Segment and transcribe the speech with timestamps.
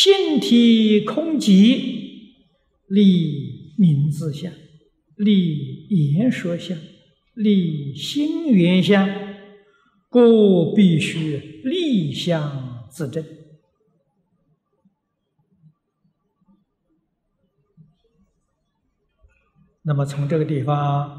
[0.00, 2.22] 性体空寂，
[2.86, 4.52] 立名字相，
[5.16, 6.78] 立言说相，
[7.34, 9.08] 立心缘相，
[10.08, 13.24] 故必须立相自证。
[19.82, 21.18] 那么从这个地方，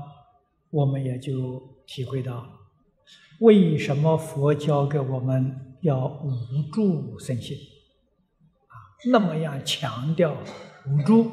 [0.70, 2.49] 我们也就体会到，
[3.41, 6.32] 为什么佛教给我们要无
[6.71, 7.57] 助生心，
[9.05, 10.38] 那么样强调
[10.88, 11.31] 无助，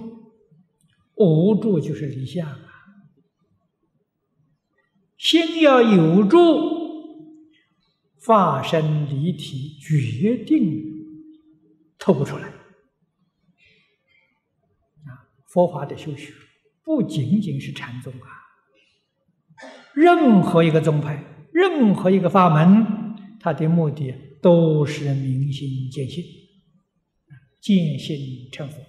[1.14, 2.68] 无助就是离相啊，
[5.16, 6.38] 心要有助，
[8.20, 10.84] 化身离体，决定
[11.98, 12.48] 透不出来，
[15.06, 16.32] 啊，佛法的修学。
[16.84, 18.28] 不仅仅是禅宗啊，
[19.92, 26.24] 任何一个宗派，任何一个法门，它的目的都是明心见性，
[27.66, 28.80] 见性成佛。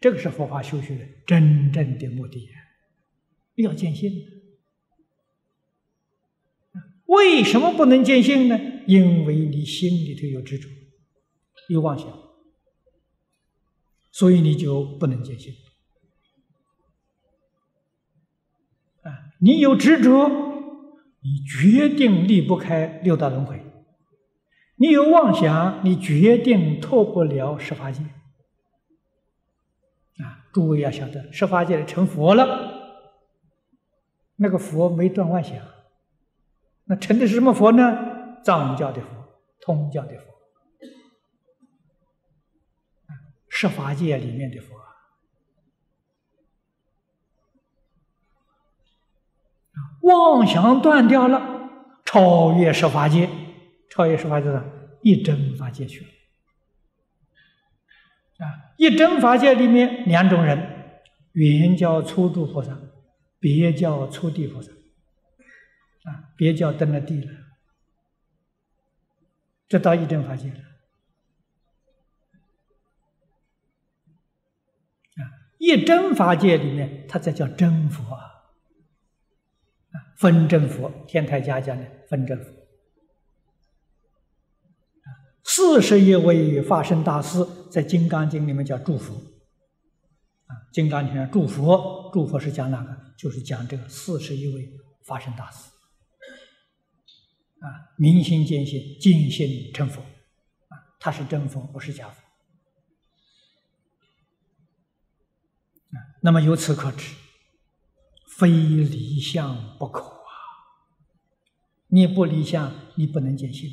[0.00, 2.48] 这个是佛法修学的真正的目的，
[3.54, 4.10] 要见性。
[7.04, 8.58] 为什么不能见性呢？
[8.88, 10.68] 因为你心里头有执着，
[11.68, 12.08] 有妄想。
[14.10, 15.54] 所以你就不能见性
[19.02, 19.30] 啊！
[19.38, 20.28] 你有执着，
[21.20, 23.56] 你决定离不开六道轮回；
[24.80, 28.02] 你有妄想，你决定脱不了十法界。
[30.24, 30.48] 啊！
[30.54, 32.46] 诸位要晓得，十法界成佛了，
[34.36, 35.58] 那个佛没断妄想，
[36.84, 38.40] 那成的是什么佛呢？
[38.42, 39.08] 藏教的佛，
[39.60, 40.24] 通教的佛。
[43.48, 44.74] 十法界里面的佛，
[50.00, 51.68] 妄想断掉了，
[52.06, 53.28] 超越十法界，
[53.90, 54.64] 超越十法界了
[55.02, 56.08] 一真法界去了。
[58.46, 60.58] 啊，一真法界里面两种人，
[61.32, 62.78] 原叫初度菩萨，
[63.38, 64.72] 别叫初地菩萨。
[66.04, 67.30] 啊，别叫登了地了，
[69.68, 70.56] 这到一真法界了。
[75.58, 78.22] 一真法界里面，它才叫真佛啊！
[80.16, 82.50] 分真佛，天台家讲的分真佛。
[85.52, 89.14] 四十一位法身大师在《金刚经》里面叫祝福
[90.46, 92.96] 啊，《金刚经》上祝福，祝福是讲哪个？
[93.18, 94.72] 就是讲这个四十一位
[95.04, 95.68] 法身大师
[97.58, 97.66] 啊，
[97.98, 102.22] 明心见性，见性成佛啊，他是真佛，不是假佛。
[106.22, 107.12] 那么由此可知，
[108.38, 110.30] 非离相不可啊！
[111.88, 113.68] 你不离相，你不能见性。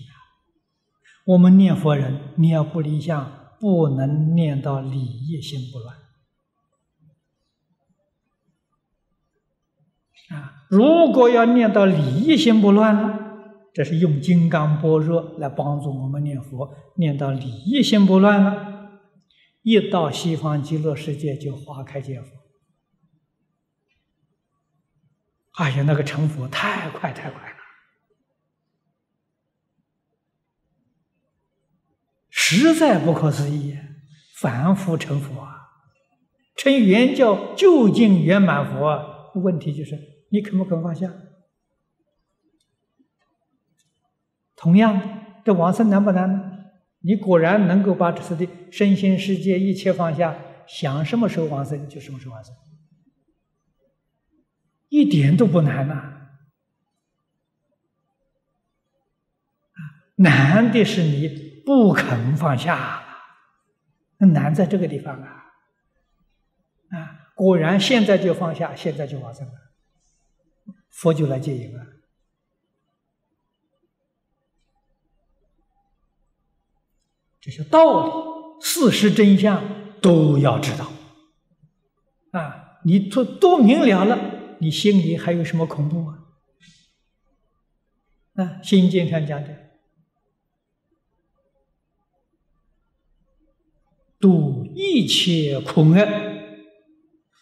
[1.28, 5.98] 我们念佛人，你要不离相，不能念到理业心不乱
[10.30, 10.66] 啊。
[10.70, 19.02] 如果要念到理业心不乱，这是用金刚般若来帮助我们念佛，念到理业心不乱了。
[19.64, 22.32] 一到西方极乐世界就花开见佛，
[25.56, 27.58] 哎呀，那个成佛太快太快了，
[32.50, 33.78] 实在不可思议！
[34.38, 35.68] 凡夫成佛啊，
[36.56, 40.00] 成圆教究竟圆满佛，问题就是
[40.30, 41.14] 你肯不肯放下？
[44.56, 45.06] 同样的，
[45.44, 46.42] 这往生难不难呢？
[47.00, 52.56] 你果然能够把这次的身心世界一切放下，想什么时候往生就什么时候往生，
[54.88, 56.14] 一点都不难呐！
[60.16, 63.04] 难的是你不肯放下，
[64.20, 65.52] 那难在这个地方啊！
[66.92, 69.54] 啊，果然现在就放下，现在就往生了，
[70.90, 71.86] 佛就来接引了。
[77.42, 79.62] 这些道理、事实真相
[80.02, 80.90] 都要知道
[82.32, 82.80] 啊！
[82.86, 86.20] 你都都明了了，你心里还有什么恐怖啊？
[88.36, 89.67] 啊，《心经》上讲的，
[94.20, 96.08] 度一切苦厄，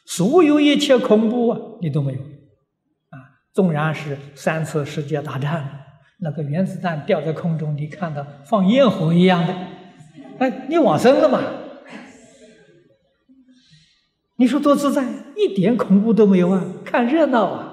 [0.05, 3.15] 所有一切恐怖啊，你都没有啊！
[3.53, 5.85] 纵然是三次世界大战，
[6.19, 9.55] 那个原子弹掉在空中，你看到放烟火一样的。
[10.39, 11.41] 哎，你往生了嘛？
[14.37, 15.07] 你说多自在，
[15.37, 16.65] 一点恐怖都没有啊！
[16.83, 17.71] 看热闹啊！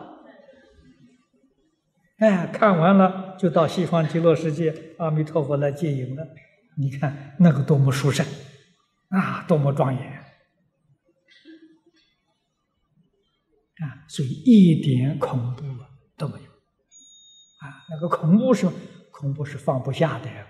[2.18, 6.24] 哎，看完了就到西方极乐世界，阿弥陀佛来接引了，
[6.78, 8.24] 你看那个多么殊胜
[9.12, 10.12] 啊，多么庄严
[13.76, 14.04] 啊！
[14.08, 15.62] 所以一点恐怖
[16.16, 16.50] 都没有
[17.60, 17.84] 啊。
[17.90, 18.66] 那个恐怖是
[19.10, 20.46] 恐怖是放不下的啊，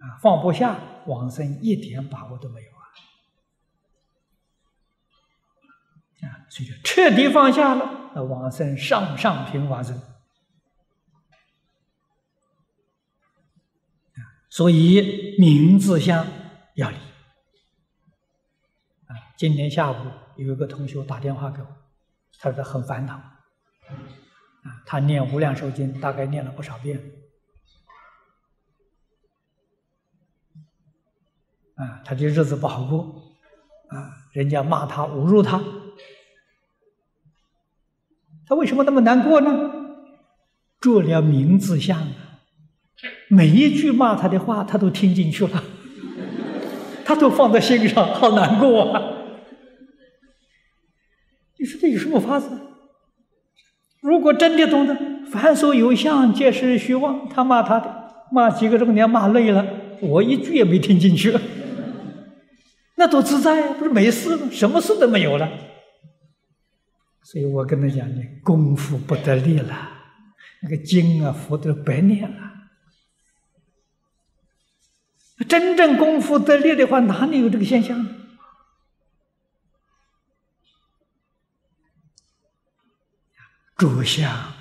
[0.00, 2.84] 啊，放不下往生一点把握都没有啊
[6.28, 6.44] 啊！
[6.50, 9.98] 所以就彻底放下了，那往生上上品往生。
[14.50, 16.26] 所以名字相
[16.74, 16.96] 要离！
[19.36, 19.96] 今天下午
[20.36, 21.66] 有一个同学打电话给我，
[22.38, 27.00] 他说他很烦恼啊，他念《无量寿经》大概念了不少遍
[31.74, 33.36] 啊，他的日子不好过
[33.88, 35.60] 啊，人家骂他、侮辱他，
[38.46, 39.50] 他为什么那么难过呢？
[40.80, 42.06] 做了名字相。
[43.28, 45.64] 每一句骂他的话，他都听进去了，
[47.04, 49.18] 他都放在心上，好难过啊！
[51.62, 52.58] 你说这有什么法子？
[54.00, 54.98] 如果真的懂得
[55.30, 59.64] “凡所有相，皆是虚妄”，他骂他的，骂几个钟点，骂累了，
[60.00, 61.32] 我一句也没听进去，
[62.98, 63.74] 那多自在！
[63.74, 65.48] 不是没事吗，什么事都没有了。
[67.22, 69.88] 所以我跟他讲呢，功夫不得力了，
[70.62, 72.38] 那个经啊，佛都白念了。
[75.48, 78.04] 真正功夫得力的话，哪里有这个现象？
[83.82, 84.54] 着相啊，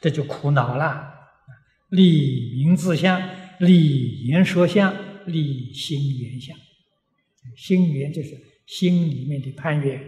[0.00, 1.12] 这就苦恼了。
[1.88, 3.20] 立名字相，
[3.58, 4.94] 立言说相，
[5.26, 6.56] 立心缘相。
[7.56, 10.00] 心缘就是心里面的攀缘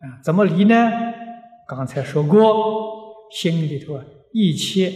[0.00, 0.90] 啊，怎么离呢？
[1.66, 4.92] 刚才说过，心里头啊，一切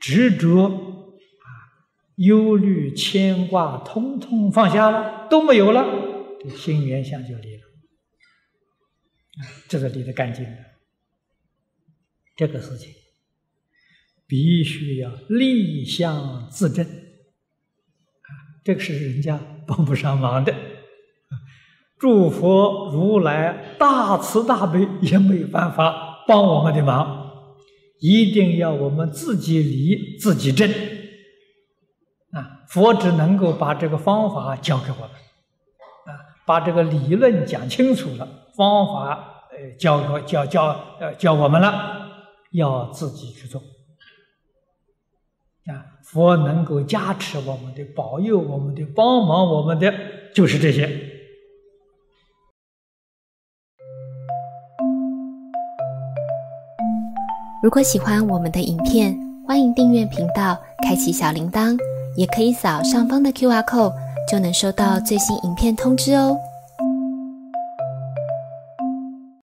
[0.00, 0.68] 执着。
[0.68, 1.48] 啊
[2.16, 5.84] 忧虑、牵挂，通通放下了，都没有了，
[6.40, 7.62] 这心缘相就离了。
[9.68, 10.56] 这个离得干净的，
[12.36, 12.92] 这个事情
[14.26, 16.86] 必须要立相自证！
[18.64, 20.54] 这个是人家帮不上忙的，
[21.98, 27.30] 诸佛如来大慈大悲也没有办法帮我们的忙，
[28.00, 30.68] 一定要我们自己离自己证。
[32.32, 35.10] 啊，佛只能够把这个方法教给我们，
[36.46, 42.06] 把这个理论讲清楚了，方法呃教给教教呃教我们了，
[42.52, 43.60] 要自己去做。
[45.66, 49.92] 啊，佛能够加持我们的、保佑我们的、帮忙我们的，
[50.32, 50.88] 就是这些。
[57.62, 61.76] 如果喜欢我们的影片，欢迎订阅频道，开启小铃铛。
[62.16, 63.92] 也可以扫上方的 Q R code，
[64.26, 66.38] 就能收到最新影片通知哦。